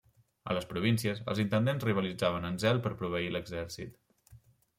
[0.51, 4.03] A les províncies, els intendents rivalitzaven en zel per proveir l'exèrcit.